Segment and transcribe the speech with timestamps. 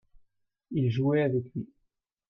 [0.71, 1.69] il jouait avec lui.